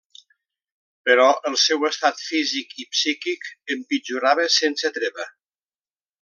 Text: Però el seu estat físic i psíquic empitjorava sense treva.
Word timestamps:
Però 1.09 1.27
el 1.49 1.57
seu 1.63 1.85
estat 1.89 2.23
físic 2.29 2.73
i 2.85 2.87
psíquic 2.95 3.47
empitjorava 3.77 4.49
sense 4.57 4.93
treva. 4.99 5.29